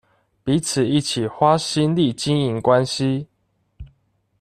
[0.43, 3.27] 彼此一起花心力經營關係